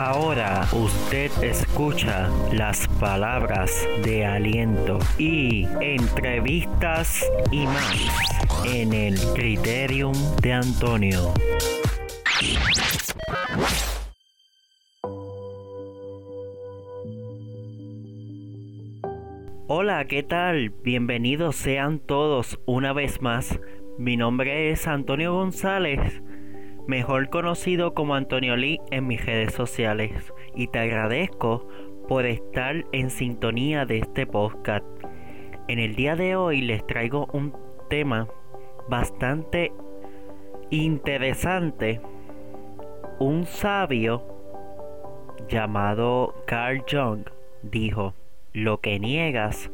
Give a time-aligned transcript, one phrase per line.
[0.00, 10.52] Ahora usted escucha las palabras de aliento y entrevistas y más en el Criterium de
[10.52, 11.34] Antonio.
[19.66, 20.70] Hola, ¿qué tal?
[20.84, 23.58] Bienvenidos sean todos una vez más.
[23.98, 26.22] Mi nombre es Antonio González
[26.88, 31.68] mejor conocido como Antonio Lee en mis redes sociales, y te agradezco
[32.08, 34.86] por estar en sintonía de este podcast.
[35.68, 37.54] En el día de hoy les traigo un
[37.90, 38.26] tema
[38.88, 39.70] bastante
[40.70, 42.00] interesante.
[43.18, 44.24] Un sabio
[45.46, 47.26] llamado Carl Jung
[47.62, 48.14] dijo,
[48.54, 49.70] lo que niegas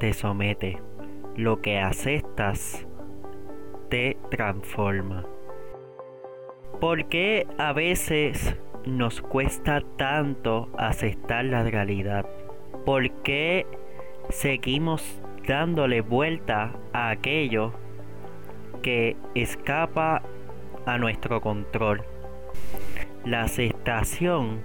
[0.00, 0.82] te somete,
[1.36, 2.84] lo que aceptas
[3.90, 5.24] te transforma.
[6.80, 8.54] ¿Por qué a veces
[8.86, 12.24] nos cuesta tanto aceptar la realidad?
[12.86, 13.66] ¿Por qué
[14.30, 15.02] seguimos
[15.44, 17.72] dándole vuelta a aquello
[18.80, 20.22] que escapa
[20.86, 22.04] a nuestro control?
[23.24, 24.60] La aceptación,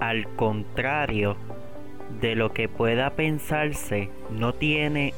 [0.00, 1.36] al contrario
[2.20, 5.14] de lo que pueda pensarse, no tiene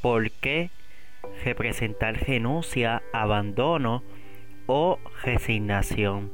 [0.00, 0.70] por qué
[1.44, 4.02] representar renuncia, abandono,
[4.68, 6.30] o resignación.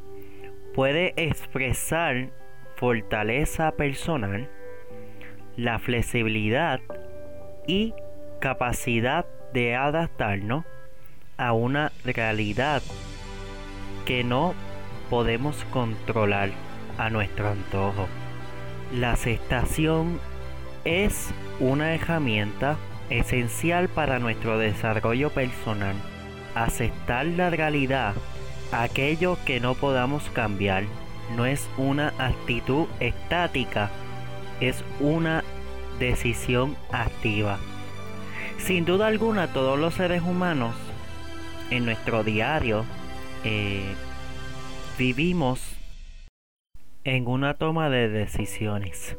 [0.74, 2.30] Puede expresar
[2.76, 4.50] fortaleza personal,
[5.56, 6.80] la flexibilidad
[7.66, 7.94] y
[8.40, 9.24] capacidad
[9.54, 10.64] de adaptarnos
[11.36, 12.82] a una realidad
[14.04, 14.54] que no
[15.08, 16.50] podemos controlar
[16.98, 18.08] a nuestro antojo.
[18.92, 20.18] La aceptación
[20.84, 22.76] es una herramienta
[23.10, 25.94] esencial para nuestro desarrollo personal
[26.54, 28.14] aceptar la realidad,
[28.72, 30.84] aquello que no podamos cambiar,
[31.36, 33.90] no es una actitud estática,
[34.60, 35.42] es una
[35.98, 37.58] decisión activa.
[38.58, 40.74] Sin duda alguna, todos los seres humanos
[41.70, 42.84] en nuestro diario
[43.44, 43.94] eh,
[44.98, 45.76] vivimos
[47.04, 49.18] en una toma de decisiones.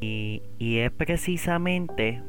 [0.00, 2.22] y es precisamente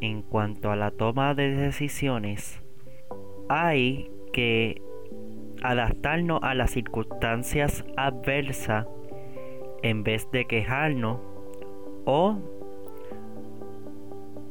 [0.00, 2.60] en cuanto a la toma de decisiones
[3.48, 4.82] hay que
[5.62, 8.86] adaptarnos a las circunstancias adversas
[9.82, 11.20] en vez de quejarnos
[12.04, 12.38] o,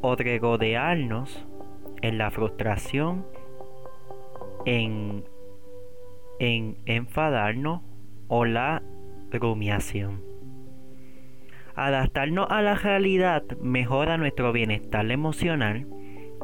[0.01, 1.45] o regodearnos
[2.01, 3.25] en la frustración,
[4.65, 5.23] en,
[6.39, 7.81] en enfadarnos
[8.27, 8.81] o la
[9.31, 10.23] rumiación.
[11.75, 15.87] Adaptarnos a la realidad mejora nuestro bienestar emocional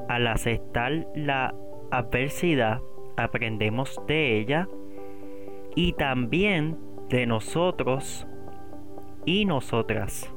[0.10, 1.54] al aceptar la
[1.92, 2.82] adversidad
[3.18, 4.68] aprendemos de ella
[5.76, 6.78] y también
[7.10, 8.26] de nosotros
[9.26, 10.34] y nosotras.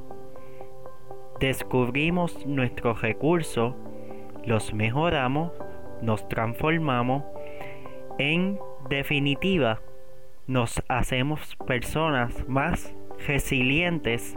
[1.40, 3.74] Descubrimos nuestros recursos,
[4.44, 5.52] los mejoramos,
[6.02, 7.24] nos transformamos,
[8.18, 9.80] en definitiva,
[10.46, 12.94] nos hacemos personas más
[13.26, 14.36] resilientes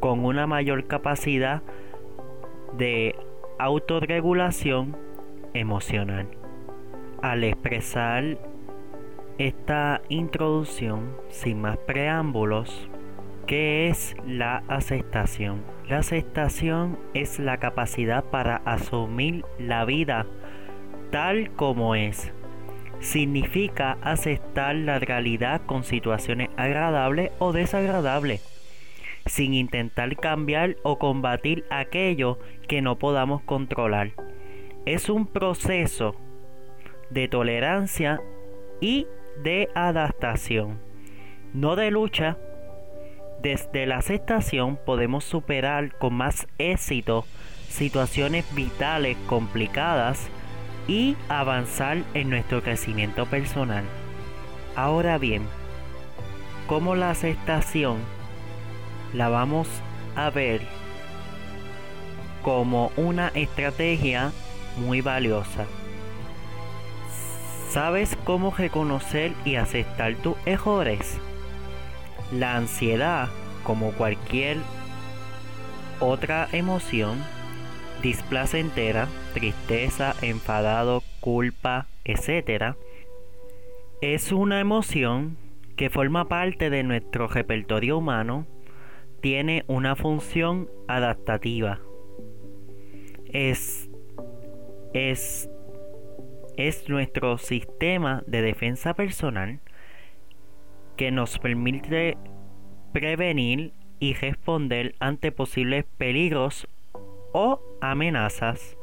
[0.00, 1.62] con una mayor capacidad
[2.78, 3.14] de
[3.58, 4.96] autorregulación
[5.54, 6.28] emocional.
[7.22, 8.38] Al expresar
[9.38, 12.88] esta introducción sin más preámbulos,
[13.46, 15.62] ¿qué es la aceptación?
[15.88, 20.26] La aceptación es la capacidad para asumir la vida
[21.10, 22.32] tal como es.
[23.00, 28.42] Significa aceptar la realidad con situaciones agradables o desagradables,
[29.26, 32.38] sin intentar cambiar o combatir aquello
[32.68, 34.12] que no podamos controlar
[34.86, 36.16] es un proceso
[37.10, 38.20] de tolerancia
[38.80, 39.06] y
[39.42, 40.80] de adaptación,
[41.52, 42.36] no de lucha.
[43.40, 47.24] Desde la aceptación podemos superar con más éxito
[47.68, 50.28] situaciones vitales complicadas
[50.88, 53.84] y avanzar en nuestro crecimiento personal.
[54.76, 55.42] Ahora bien,
[56.66, 57.98] ¿cómo la aceptación
[59.12, 59.68] la vamos
[60.16, 60.60] a ver
[62.42, 64.32] como una estrategia
[64.76, 65.66] muy valiosa.
[67.70, 71.18] ¿Sabes cómo reconocer y aceptar tus errores?
[72.30, 73.28] La ansiedad,
[73.62, 74.58] como cualquier
[76.00, 77.18] otra emoción,
[78.02, 82.74] displacentera, tristeza, enfadado, culpa, etc.,
[84.02, 85.36] es una emoción
[85.76, 88.46] que forma parte de nuestro repertorio humano,
[89.20, 91.78] tiene una función adaptativa.
[93.32, 93.88] Es
[94.92, 95.50] es,
[96.56, 99.60] es nuestro sistema de defensa personal
[100.96, 102.16] que nos permite
[102.92, 106.68] prevenir y responder ante posibles peligros
[107.32, 108.76] o amenazas.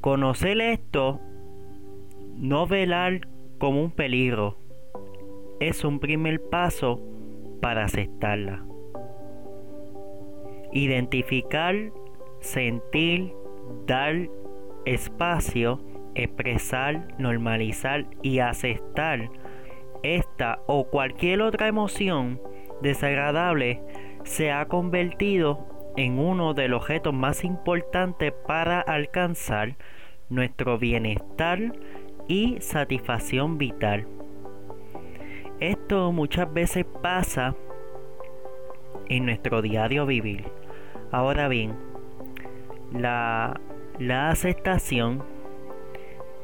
[0.00, 1.20] Conocer esto,
[2.36, 3.28] no velar
[3.58, 4.58] como un peligro,
[5.60, 7.00] es un primer paso
[7.60, 8.64] para aceptarla.
[10.72, 11.76] Identificar,
[12.40, 13.32] sentir,
[13.86, 14.28] dar
[14.84, 15.80] espacio,
[16.14, 19.30] expresar, normalizar y aceptar
[20.02, 22.40] esta o cualquier otra emoción
[22.80, 23.80] desagradable
[24.24, 29.76] se ha convertido en uno de los objetos más importantes para alcanzar
[30.28, 31.72] nuestro bienestar
[32.28, 34.06] y satisfacción vital.
[35.60, 37.54] Esto muchas veces pasa
[39.08, 40.46] en nuestro diario vivir.
[41.12, 41.76] Ahora bien,
[42.92, 43.60] la,
[43.98, 45.22] la aceptación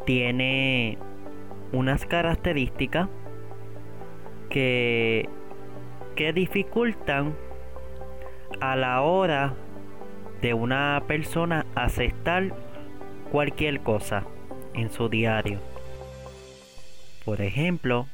[0.06, 0.98] tiene
[1.72, 3.08] unas características
[4.48, 5.28] que,
[6.16, 7.34] que dificultan
[8.60, 9.54] a la hora
[10.40, 12.54] de una persona aceptar
[13.30, 14.24] cualquier cosa
[14.74, 15.60] en su diario.
[17.24, 18.06] Por ejemplo,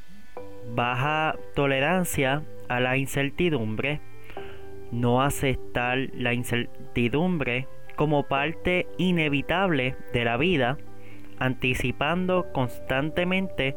[0.75, 4.00] baja tolerancia a la incertidumbre,
[4.90, 10.79] no aceptar la incertidumbre como parte inevitable de la vida,
[11.38, 13.76] anticipando constantemente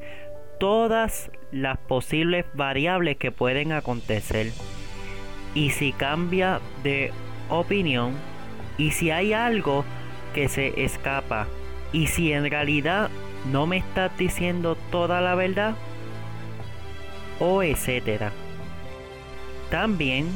[0.59, 4.51] todas las posibles variables que pueden acontecer.
[5.53, 7.11] Y si cambia de
[7.49, 8.13] opinión,
[8.77, 9.85] y si hay algo
[10.33, 11.47] que se escapa,
[11.93, 13.09] y si en realidad
[13.51, 15.75] no me estás diciendo toda la verdad,
[17.39, 18.31] o etcétera.
[19.69, 20.27] También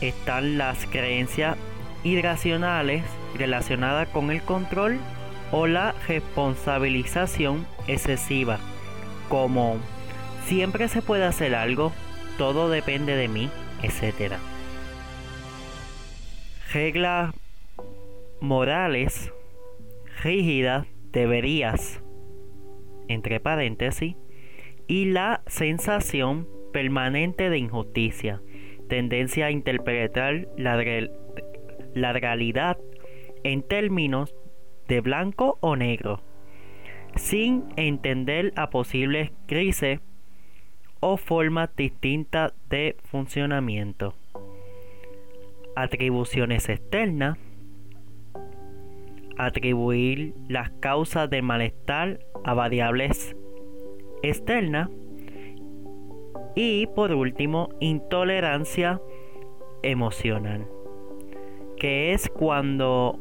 [0.00, 1.56] están las creencias
[2.04, 3.02] irracionales
[3.34, 4.98] relacionadas con el control
[5.52, 8.58] o la responsabilización excesiva,
[9.28, 9.76] como
[10.44, 11.92] siempre se puede hacer algo,
[12.38, 13.50] todo depende de mí,
[13.82, 14.34] etc.
[16.72, 17.34] Reglas
[18.40, 19.32] morales
[20.22, 22.02] rígidas deberías,
[23.08, 24.16] entre paréntesis,
[24.86, 28.42] y la sensación permanente de injusticia,
[28.88, 30.76] tendencia a interpretar la,
[31.94, 32.78] la realidad
[33.46, 34.34] en términos
[34.88, 36.20] de blanco o negro,
[37.14, 40.00] sin entender a posibles crisis
[40.98, 44.14] o formas distintas de funcionamiento.
[45.76, 47.38] Atribuciones externas.
[49.38, 53.36] Atribuir las causas del malestar a variables
[54.22, 54.90] externa
[56.56, 59.00] y por último intolerancia
[59.82, 60.66] emocional
[61.76, 63.18] que es cuando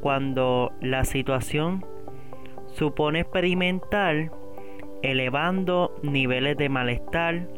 [0.00, 1.84] cuando la situación
[2.66, 4.30] supone experimentar
[5.02, 7.48] elevando niveles de malestar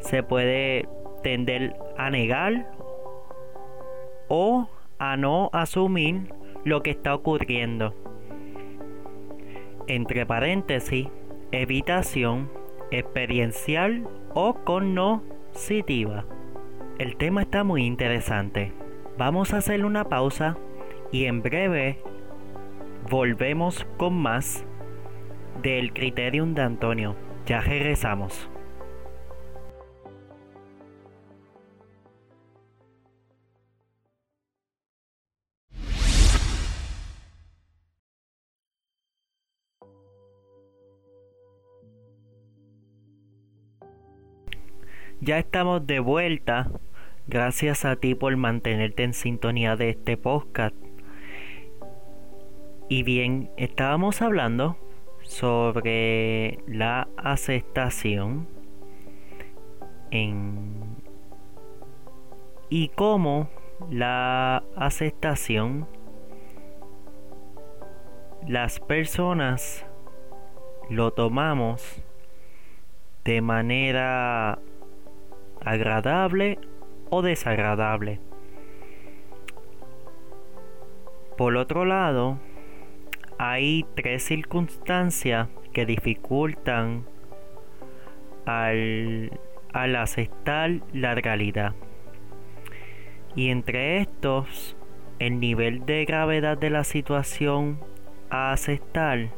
[0.00, 0.88] se puede
[1.22, 2.70] tender a negar
[4.28, 6.32] o a no asumir
[6.64, 7.94] lo que está ocurriendo
[9.86, 11.08] entre paréntesis
[11.52, 12.50] evitación
[12.90, 16.24] experiencial o cognitiva.
[16.98, 18.72] El tema está muy interesante.
[19.18, 20.56] Vamos a hacer una pausa
[21.16, 21.98] y en breve
[23.08, 24.66] volvemos con más
[25.62, 27.16] del Criterium de Antonio.
[27.46, 28.50] Ya regresamos.
[45.22, 46.70] Ya estamos de vuelta.
[47.26, 50.85] Gracias a ti por mantenerte en sintonía de este podcast.
[52.88, 54.76] Y bien, estábamos hablando
[55.22, 58.46] sobre la aceptación
[60.12, 60.96] en
[62.68, 63.48] y cómo
[63.90, 65.88] la aceptación
[68.46, 69.84] las personas
[70.88, 72.00] lo tomamos
[73.24, 74.60] de manera
[75.64, 76.60] agradable
[77.10, 78.20] o desagradable.
[81.36, 82.38] Por otro lado,
[83.38, 87.04] hay tres circunstancias que dificultan
[88.44, 89.38] al,
[89.72, 91.74] al aceptar la realidad.
[93.34, 94.76] Y entre estos,
[95.18, 97.78] el nivel de gravedad de la situación
[98.30, 99.28] a aceptar,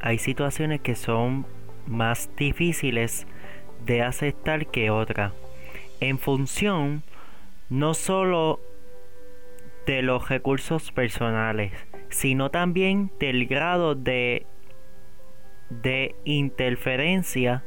[0.00, 1.46] hay situaciones que son
[1.86, 3.26] más difíciles
[3.86, 5.32] de aceptar que otras
[6.00, 7.02] en función
[7.68, 8.60] no solo
[9.86, 11.72] de los recursos personales,
[12.10, 14.46] sino también del grado de,
[15.70, 17.62] de interferencia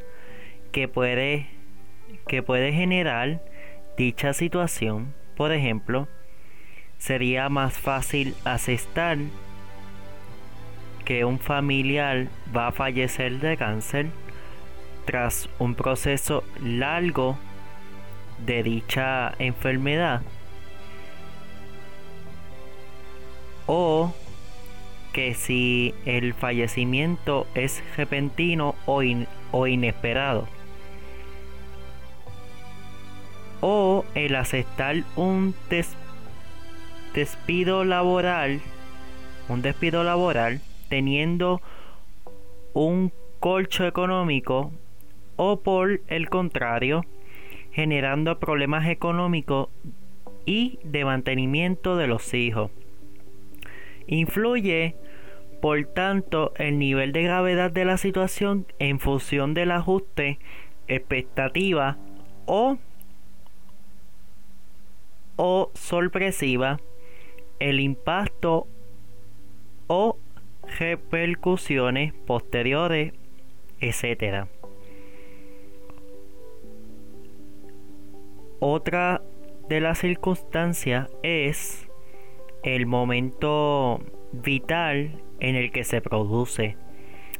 [0.71, 1.47] que puede
[2.27, 3.41] que puede generar
[3.97, 5.13] dicha situación.
[5.35, 6.07] Por ejemplo,
[6.97, 9.17] sería más fácil aceptar
[11.05, 14.07] que un familiar va a fallecer de cáncer
[15.05, 17.37] tras un proceso largo
[18.45, 20.21] de dicha enfermedad
[23.65, 24.13] o
[25.13, 29.03] que si el fallecimiento es repentino o,
[29.67, 30.47] inesperado.
[33.61, 35.53] O el aceptar un
[37.13, 38.61] despido laboral
[39.49, 41.61] un despido laboral teniendo
[42.73, 44.71] un colcho económico
[45.35, 47.03] o por el contrario
[47.71, 49.69] generando problemas económicos
[50.45, 52.71] y de mantenimiento de los hijos.
[54.07, 54.95] Influye
[55.61, 60.39] por tanto el nivel de gravedad de la situación en función del ajuste
[60.87, 61.97] expectativa
[62.45, 62.77] o
[65.43, 66.79] o sorpresiva,
[67.59, 68.67] el impacto
[69.87, 70.17] o
[70.77, 73.13] repercusiones posteriores,
[73.79, 74.45] etc.
[78.59, 79.23] Otra
[79.67, 81.89] de las circunstancias es
[82.63, 83.99] el momento
[84.31, 86.77] vital en el que se produce.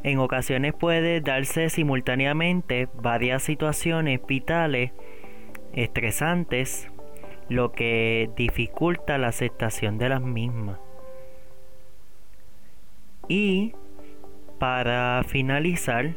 [0.04, 4.92] En ocasiones puede darse simultáneamente varias situaciones vitales
[5.74, 6.90] estresantes
[7.48, 10.80] lo que dificulta la aceptación de las mismas.
[13.28, 13.74] Y
[14.60, 16.16] para finalizar,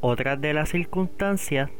[0.00, 1.70] otras de las circunstancias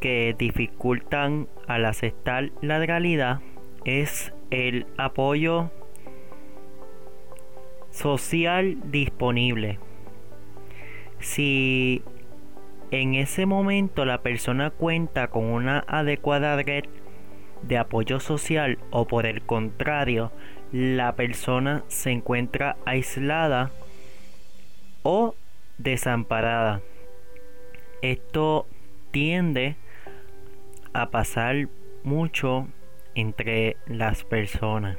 [0.00, 3.40] que dificultan al aceptar la realidad
[3.84, 5.70] es el apoyo
[7.94, 9.78] social disponible.
[11.20, 12.02] Si
[12.90, 16.84] en ese momento la persona cuenta con una adecuada red
[17.62, 20.32] de apoyo social o por el contrario
[20.72, 23.70] la persona se encuentra aislada
[25.02, 25.36] o
[25.78, 26.82] desamparada.
[28.02, 28.66] Esto
[29.12, 29.76] tiende
[30.92, 31.68] a pasar
[32.02, 32.66] mucho
[33.14, 34.98] entre las personas.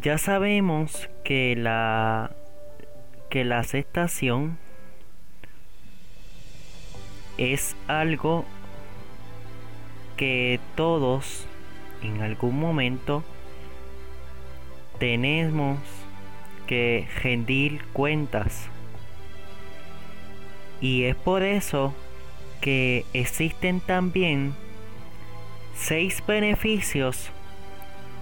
[0.00, 2.30] Ya sabemos que la
[3.28, 4.58] que la aceptación
[7.36, 8.46] es algo
[10.16, 11.46] que todos
[12.02, 13.22] en algún momento
[14.98, 15.78] tenemos
[16.66, 18.68] que rendir cuentas.
[20.80, 21.94] Y es por eso
[22.62, 24.54] que existen también
[25.74, 27.30] seis beneficios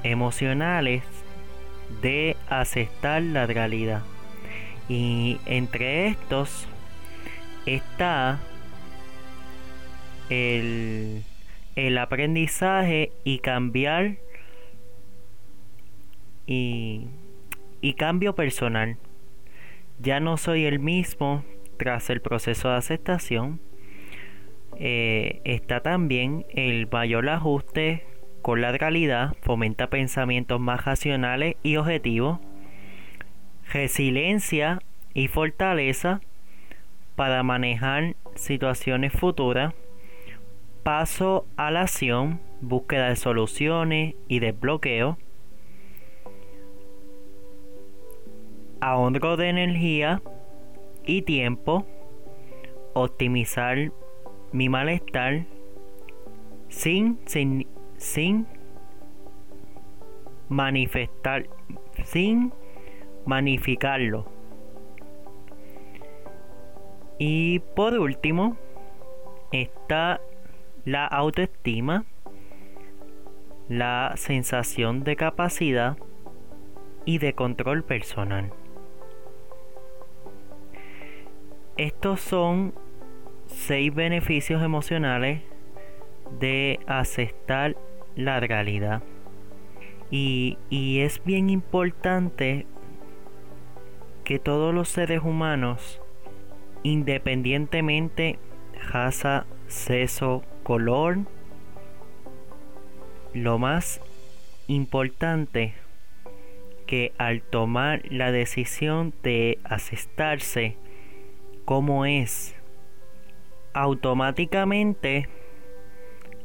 [0.02, 1.04] emocionales
[2.02, 4.02] de aceptar la realidad.
[4.88, 6.66] Y entre estos
[7.66, 8.40] está
[10.28, 11.24] el,
[11.98, 14.16] aprendizaje y cambiar
[16.46, 17.06] y,
[17.80, 18.96] y cambio personal.
[20.00, 21.44] Ya no soy el mismo
[21.76, 23.60] tras el proceso de aceptación.
[24.76, 28.04] Eh, está también el mayor ajuste
[28.42, 32.38] con la realidad, fomenta pensamientos más racionales y objetivos,
[33.72, 34.80] resiliencia
[35.14, 36.20] y fortaleza
[37.16, 39.74] para manejar situaciones futuras,
[40.82, 45.18] paso a la acción, búsqueda de soluciones y desbloqueo,
[48.80, 50.22] ahorro de energía
[51.04, 51.86] y tiempo,
[52.94, 53.92] optimizar
[54.52, 55.46] mi malestar
[56.68, 57.66] sin, sin,
[58.00, 58.46] sin
[60.48, 61.48] manifestar,
[62.02, 62.52] sin
[63.26, 64.26] magnificarlo.
[67.18, 68.56] Y por último,
[69.52, 70.20] está
[70.86, 72.06] la autoestima,
[73.68, 75.98] la sensación de capacidad
[77.04, 78.50] y de control personal.
[81.76, 82.72] Estos son
[83.46, 85.42] seis beneficios emocionales
[86.38, 87.76] de aceptar
[88.20, 89.02] la realidad.
[90.10, 92.66] Y, y, es bien importante
[94.24, 96.00] que todos los seres humanos,
[96.82, 98.38] independientemente
[98.90, 101.18] raza, sexo, color,
[103.34, 104.00] lo más
[104.66, 105.74] importante
[106.86, 110.76] que al tomar la decisión de aceptarse
[111.64, 112.56] como es,
[113.72, 115.28] automáticamente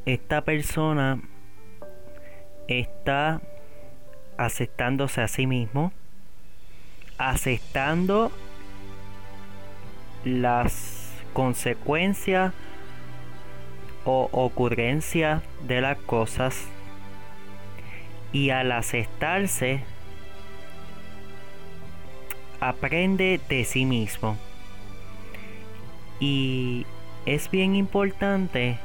[0.04, 1.20] esta persona
[2.68, 3.40] está
[4.36, 5.92] aceptándose a sí mismo,
[7.18, 8.30] aceptando
[10.24, 12.52] las consecuencia
[14.04, 16.66] o ocurrencia de las cosas
[18.32, 19.82] y al aceptarse
[22.60, 24.36] aprende de sí mismo.
[26.20, 26.86] Y
[27.26, 28.78] es bien importante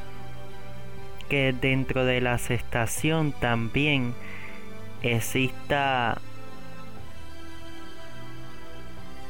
[1.32, 4.14] que dentro de la aceptación también
[5.02, 6.20] exista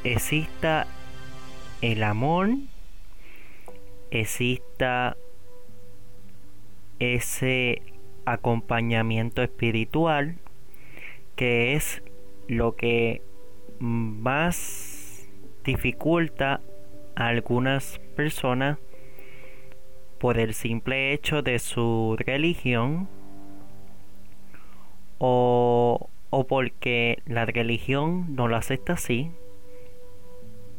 [0.02, 0.88] exista
[1.80, 2.48] el amor
[4.10, 5.16] exista
[6.98, 7.82] ese
[8.24, 10.34] acompañamiento espiritual
[11.36, 12.02] que es
[12.48, 13.22] lo que
[13.78, 15.28] más
[15.62, 16.60] dificulta
[17.14, 18.78] a algunas personas
[20.22, 23.08] por el simple hecho de su religión
[25.18, 29.32] o, o porque la religión no lo acepta así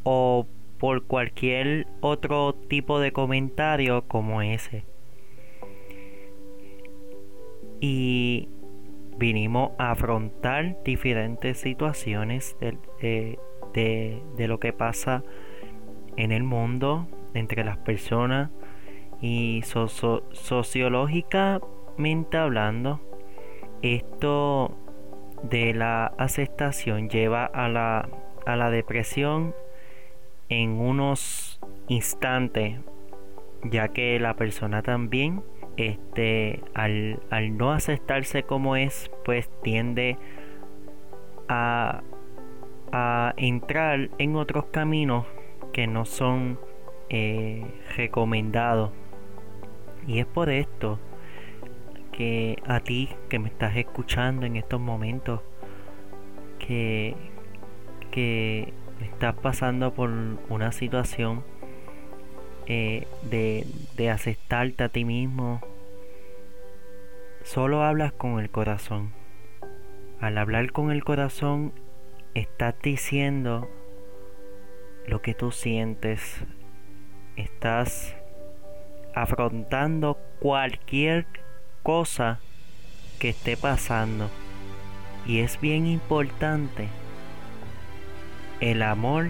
[0.04, 0.48] o
[0.78, 4.86] por cualquier otro tipo de comentario como ese.
[7.82, 8.48] Y
[9.18, 13.38] vinimos a afrontar diferentes situaciones de,
[13.74, 15.22] de, lo que pasa
[16.16, 18.50] en el mundo entre las personas
[19.24, 23.00] y sociológicamente hablando,
[23.82, 24.78] esto
[25.44, 28.10] de la aceptación lleva a la,
[28.46, 29.56] a la depresión
[30.50, 32.82] en unos instantes,
[33.64, 35.42] ya que la persona también,
[35.78, 40.18] este, al, al no aceptarse como es, pues tiende
[41.48, 42.04] a,
[42.92, 45.26] a entrar en otros caminos
[45.72, 46.60] que no son
[47.08, 47.66] eh,
[47.96, 48.92] recomendados
[50.08, 51.00] y es por esto
[52.12, 55.42] que a ti que me estás escuchando en estos momentos,
[56.60, 57.16] que,
[58.12, 60.10] que estás pasando por
[60.50, 61.44] una situación
[62.68, 63.66] eh, de,
[63.98, 65.62] de aceptarte a ti mismo,
[67.44, 69.12] solo hablas con el corazón.
[70.20, 71.74] Al hablar con el corazón,
[72.34, 73.68] estás diciendo
[75.08, 76.46] lo que tú sientes,
[77.36, 78.16] estás
[79.16, 81.26] afrontando cualquier
[81.84, 82.40] cosa
[83.20, 84.30] que esté pasando.
[85.26, 86.88] Y es bien importante
[88.60, 89.30] el amor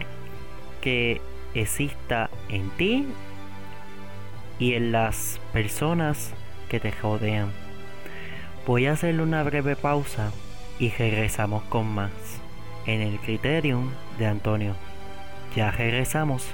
[0.81, 1.21] que
[1.53, 3.07] exista en ti
[4.59, 6.33] y en las personas
[6.69, 7.51] que te rodean.
[8.65, 10.31] Voy a hacerle una breve pausa
[10.79, 12.11] y regresamos con más
[12.85, 14.75] en el Criterium de Antonio.
[15.55, 16.53] Ya regresamos.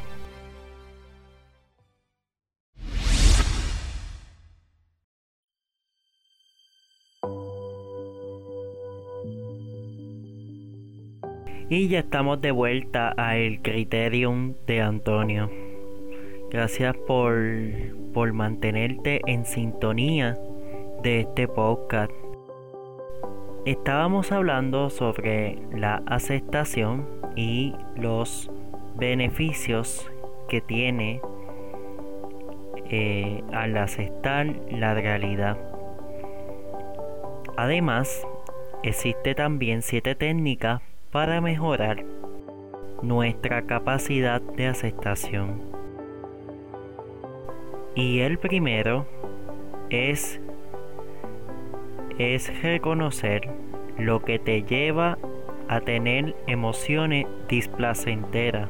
[11.71, 15.51] Y ya estamos de vuelta a el Criterium de Antonio.
[16.49, 17.36] Gracias por,
[18.12, 20.36] por mantenerte en sintonía
[21.03, 22.12] de este podcast.
[23.67, 28.49] Estábamos hablando sobre la aceptación y los
[28.95, 30.10] beneficios
[30.47, 31.21] que tiene
[32.89, 35.55] eh, al aceptar la realidad.
[37.58, 38.25] Además,
[38.82, 42.06] existe también siete técnicas para mejorar
[43.02, 45.62] nuestra capacidad de aceptación.
[47.95, 49.08] Y el primero
[49.89, 50.39] es,
[52.19, 53.50] es reconocer
[53.98, 55.17] lo que te lleva
[55.67, 58.69] a tener emociones displacenteras.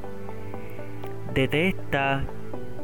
[1.33, 2.23] Detecta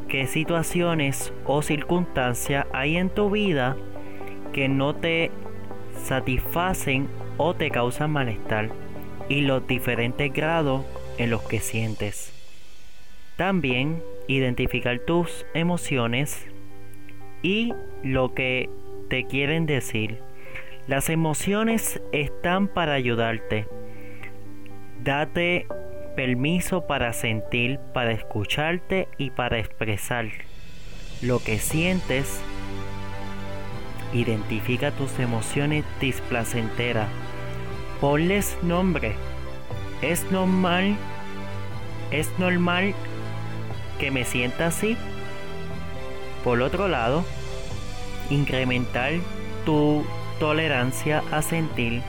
[0.08, 3.76] qué situaciones o circunstancias hay en tu vida
[4.52, 5.30] que no te
[5.94, 8.85] satisfacen o te causan malestar
[9.28, 10.84] y los diferentes grados
[11.18, 12.32] en los que sientes.
[13.36, 16.46] También identificar tus emociones
[17.42, 18.70] y lo que
[19.08, 20.20] te quieren decir.
[20.88, 23.66] Las emociones están para ayudarte.
[25.02, 25.66] Date
[26.16, 30.26] permiso para sentir, para escucharte y para expresar
[31.20, 32.40] lo que sientes.
[34.14, 37.08] Identifica tus emociones displacenteras
[38.00, 39.14] ponles nombre.
[40.02, 40.96] Es normal,
[42.10, 42.94] es normal
[43.98, 44.96] que me sienta así.
[46.44, 47.24] Por otro lado,
[48.30, 49.12] incrementar
[49.64, 50.04] tu
[50.38, 52.02] tolerancia a sentir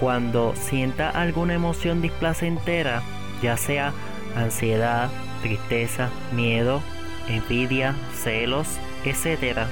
[0.00, 3.02] cuando sienta alguna emoción displacentera,
[3.40, 3.92] ya sea
[4.34, 5.10] ansiedad,
[5.42, 6.82] tristeza, miedo,
[7.28, 8.66] envidia, celos,
[9.04, 9.66] etc.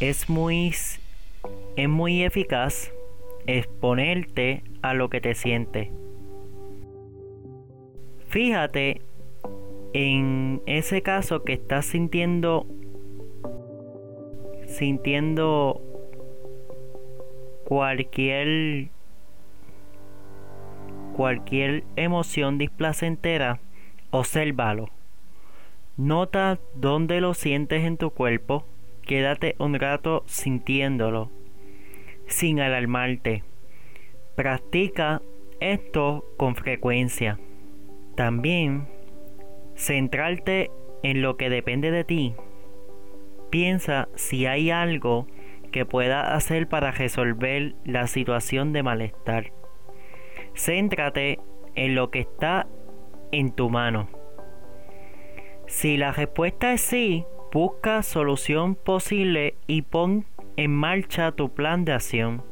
[0.00, 0.74] Es muy,
[1.76, 2.90] es muy eficaz
[3.46, 5.92] exponerte a lo que te siente.
[8.28, 9.02] Fíjate
[9.92, 12.66] en ese caso que estás sintiendo
[14.66, 15.82] sintiendo
[17.64, 18.88] cualquier
[21.16, 23.60] cualquier emoción displacentera,
[24.10, 24.88] obsérvalo.
[25.96, 28.64] Nota dónde lo sientes en tu cuerpo,
[29.02, 31.30] quédate un rato sintiéndolo,
[32.30, 33.42] sin alarmarte.
[34.36, 35.20] Practica
[35.60, 37.38] esto con frecuencia.
[38.16, 38.88] También,
[39.74, 40.70] centrarte
[41.02, 42.34] en lo que depende de ti.
[43.50, 45.26] Piensa si hay algo
[45.72, 49.52] que pueda hacer para resolver la situación de malestar.
[50.54, 51.38] Céntrate
[51.74, 52.66] en lo que está
[53.32, 54.08] en tu mano.
[55.66, 60.24] Si la respuesta es sí, busca solución posible y pon
[60.60, 62.42] en marcha tu plan de acción.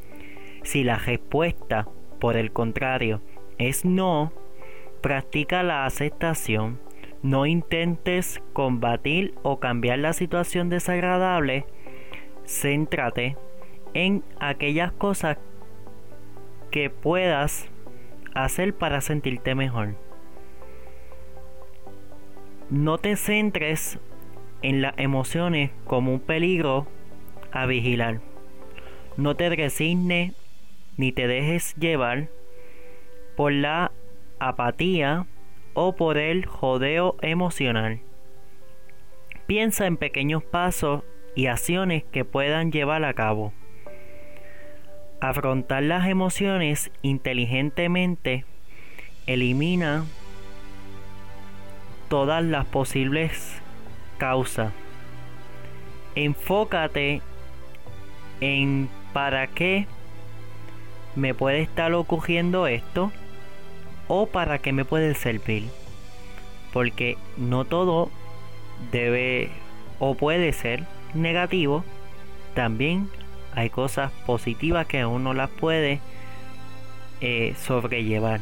[0.62, 1.86] Si la respuesta,
[2.18, 3.20] por el contrario,
[3.58, 4.32] es no,
[5.02, 6.80] practica la aceptación.
[7.22, 11.66] No intentes combatir o cambiar la situación desagradable.
[12.46, 13.36] Céntrate
[13.92, 15.36] en aquellas cosas
[16.70, 17.68] que puedas
[18.34, 19.96] hacer para sentirte mejor.
[22.70, 23.98] No te centres
[24.62, 26.86] en las emociones como un peligro
[27.52, 28.20] a vigilar.
[29.16, 30.34] No te resignes
[30.96, 32.28] ni te dejes llevar
[33.36, 33.92] por la
[34.40, 35.26] apatía
[35.74, 38.00] o por el jodeo emocional.
[39.46, 41.02] Piensa en pequeños pasos
[41.34, 43.52] y acciones que puedan llevar a cabo.
[45.20, 48.44] Afrontar las emociones inteligentemente
[49.26, 50.04] elimina
[52.08, 53.60] todas las posibles
[54.18, 54.72] causas.
[56.14, 57.22] Enfócate
[58.40, 59.86] en para qué
[61.16, 63.10] me puede estar ocurriendo esto
[64.06, 65.64] o para qué me puede servir.
[66.72, 68.10] Porque no todo
[68.92, 69.50] debe
[69.98, 71.84] o puede ser negativo.
[72.54, 73.08] También
[73.54, 76.00] hay cosas positivas que uno las puede
[77.20, 78.40] eh, sobrellevar.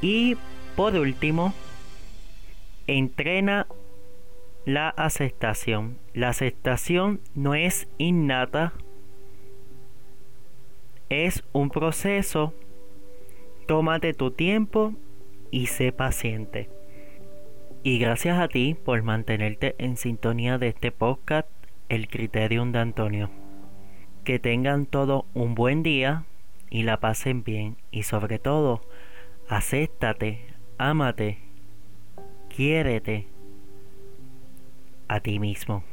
[0.00, 0.36] Y
[0.76, 1.52] por último,
[2.86, 3.66] entrena
[4.64, 5.98] la aceptación.
[6.14, 8.72] La aceptación no es innata,
[11.08, 12.54] es un proceso.
[13.66, 14.94] Tómate tu tiempo
[15.50, 16.68] y sé paciente.
[17.82, 21.48] Y gracias a ti por mantenerte en sintonía de este podcast
[21.88, 23.30] el Criterium de Antonio.
[24.24, 26.24] Que tengan todo un buen día
[26.70, 28.82] y la pasen bien y sobre todo,
[29.48, 30.46] acéptate,
[30.78, 31.38] ámate,
[32.48, 33.31] quiérete
[35.08, 35.84] a ti mismo.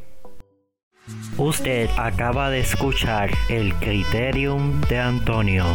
[1.37, 5.65] Usted acaba de escuchar el Criterium de Antonio.